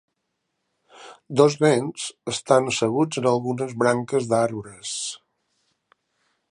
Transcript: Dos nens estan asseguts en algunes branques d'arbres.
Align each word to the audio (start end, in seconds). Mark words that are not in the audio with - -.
Dos 1.41 1.57
nens 1.65 2.07
estan 2.33 2.71
asseguts 2.73 3.21
en 3.23 3.29
algunes 3.33 3.75
branques 3.83 4.31
d'arbres. 4.33 4.97